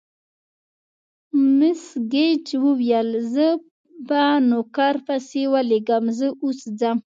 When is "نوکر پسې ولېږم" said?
4.49-6.05